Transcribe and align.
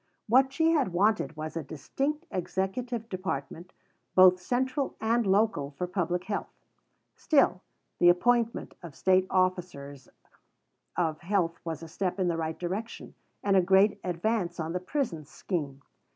What 0.27 0.51
she 0.51 0.71
had 0.71 0.93
wanted 0.93 1.37
was 1.37 1.55
a 1.55 1.61
distinct 1.61 2.25
Executive 2.31 3.07
Department, 3.07 3.71
both 4.15 4.39
central 4.41 4.95
and 4.99 5.27
local, 5.27 5.75
for 5.77 5.85
Public 5.85 6.23
Health. 6.23 6.49
Still, 7.15 7.61
the 7.99 8.09
appointment 8.09 8.73
of 8.81 8.95
State 8.95 9.27
Officers 9.29 10.09
of 10.97 11.19
Health 11.19 11.59
was 11.63 11.83
a 11.83 11.87
step 11.87 12.19
in 12.19 12.29
the 12.29 12.37
right 12.37 12.57
direction, 12.57 13.13
and 13.43 13.55
a 13.55 13.61
great 13.61 13.99
advance 14.03 14.59
on 14.59 14.73
the 14.73 14.79
Prisons 14.79 15.29
scheme. 15.29 15.83